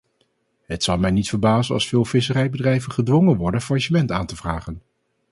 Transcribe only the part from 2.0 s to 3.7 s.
visserijbedrijven gedwongen worden